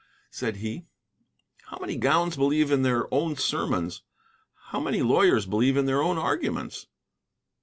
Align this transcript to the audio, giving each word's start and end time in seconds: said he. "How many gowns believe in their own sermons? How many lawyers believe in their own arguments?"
said 0.31 0.55
he. 0.55 0.87
"How 1.67 1.77
many 1.77 1.95
gowns 1.95 2.35
believe 2.35 2.71
in 2.71 2.81
their 2.81 3.05
own 3.13 3.35
sermons? 3.35 4.01
How 4.71 4.79
many 4.79 5.03
lawyers 5.03 5.45
believe 5.45 5.77
in 5.77 5.85
their 5.85 6.01
own 6.01 6.17
arguments?" 6.17 6.87